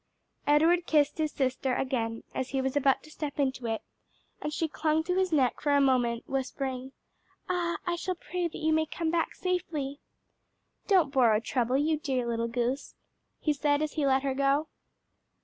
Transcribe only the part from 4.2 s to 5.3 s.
and she clung to